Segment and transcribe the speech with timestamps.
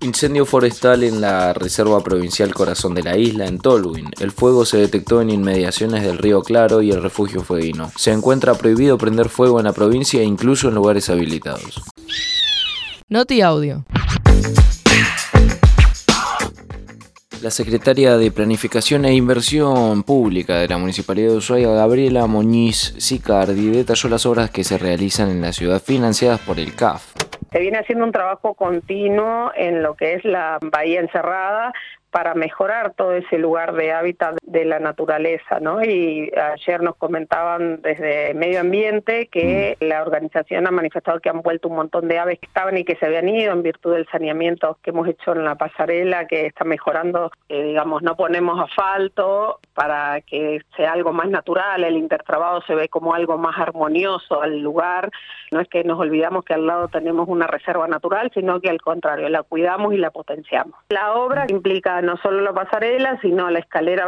[0.00, 4.12] Incendio forestal en la Reserva Provincial Corazón de la Isla, en Tolwyn.
[4.20, 7.90] El fuego se detectó en inmediaciones del río Claro y el refugio fueguino.
[7.96, 11.82] Se encuentra prohibido prender fuego en la provincia e incluso en lugares habilitados.
[13.10, 13.84] Noti Audio.
[17.42, 23.70] La secretaria de Planificación e Inversión Pública de la Municipalidad de Ushuaia, Gabriela Moñiz Sicardi,
[23.70, 27.14] detalló las obras que se realizan en la ciudad financiadas por el CAF.
[27.50, 31.72] Se viene haciendo un trabajo continuo en lo que es la bahía encerrada
[32.10, 35.82] para mejorar todo ese lugar de hábitat de la naturaleza, ¿no?
[35.82, 39.84] Y ayer nos comentaban desde Medio Ambiente que mm.
[39.84, 42.96] la organización ha manifestado que han vuelto un montón de aves que estaban y que
[42.96, 46.64] se habían ido en virtud del saneamiento que hemos hecho en la pasarela, que está
[46.64, 52.74] mejorando, eh, digamos, no ponemos asfalto para que sea algo más natural, el intertrabado se
[52.74, 55.10] ve como algo más armonioso al lugar,
[55.52, 58.80] no es que nos olvidamos que al lado tenemos una reserva natural, sino que al
[58.80, 60.74] contrario, la cuidamos y la potenciamos.
[60.88, 64.06] La obra implica no solo la pasarela, sino la escalera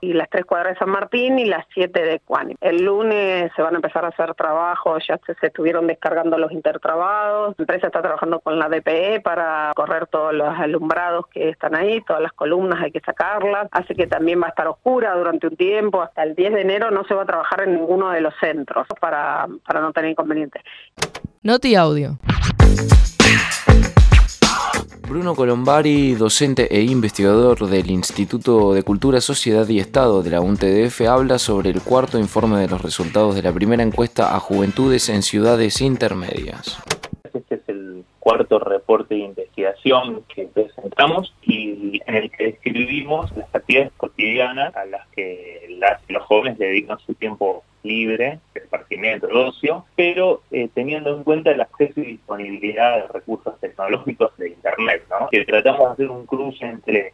[0.00, 2.54] Y las tres cuadras de San Martín y las siete de Cuani.
[2.60, 7.54] El lunes se van a empezar a hacer trabajos, ya se, estuvieron descargando los intertrabados,
[7.58, 12.00] la empresa está trabajando con la DPE para correr todos los alumbrados que están ahí,
[12.02, 15.56] todas las columnas hay que sacarlas, así que también va a estar oscura durante un
[15.56, 18.34] tiempo, hasta el 10 de enero no se va a trabajar en ninguno de los
[18.40, 20.62] centros para, para no tener inconvenientes.
[21.42, 22.18] Noti Audio.
[25.06, 31.02] Bruno Colombari, docente e investigador del Instituto de Cultura, Sociedad y Estado de la UNTDF,
[31.02, 35.22] habla sobre el cuarto informe de los resultados de la primera encuesta a juventudes en
[35.22, 36.82] ciudades intermedias.
[37.34, 43.54] Este es el cuarto reporte de investigación que presentamos y en el que describimos las
[43.54, 45.68] actividades cotidianas a las que
[46.08, 48.40] los jóvenes dedican su tiempo libre,
[48.74, 54.36] esparcimiento, el ocio, pero eh, teniendo en cuenta el acceso y disponibilidad de recursos tecnológicos
[54.36, 55.28] de Internet, ¿no?
[55.30, 57.12] que tratamos de hacer un cruce entre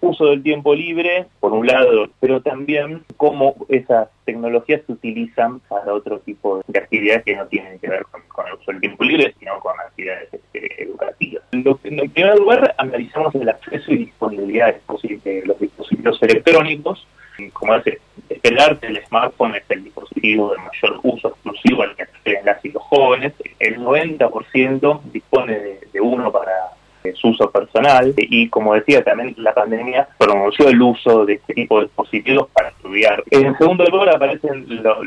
[0.00, 5.92] uso del tiempo libre, por un lado, pero también cómo esas tecnologías se utilizan para
[5.92, 9.34] otro tipo de actividades que no tienen que ver con, el uso del tiempo libre,
[9.38, 11.42] sino con actividades este, educativas.
[11.52, 17.06] en primer lugar, analizamos el acceso y disponibilidad de los dispositivos electrónicos,
[17.52, 22.06] como hace esperar, el smartphone es el dispositivo de mayor uso exclusivo al que
[22.44, 23.32] las y los jóvenes.
[23.58, 26.78] El 90% dispone de uno para
[27.14, 31.78] su uso personal y como decía también la pandemia promovió el uso de este tipo
[31.78, 33.22] de dispositivos para estudiar.
[33.30, 34.98] En segundo lugar aparecen los,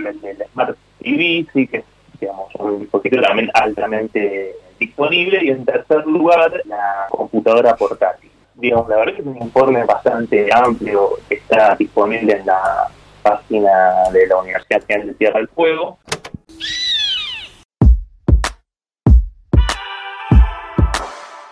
[0.53, 1.83] Smart TV, sí, que es
[2.19, 8.29] digamos, un dispositivo también altamente disponible y en tercer lugar la computadora portátil.
[8.55, 12.89] Digamos, la verdad que es un informe bastante amplio que está disponible en la
[13.21, 15.97] página de la Universidad de Tierra del Fuego.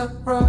[0.00, 0.39] a pro.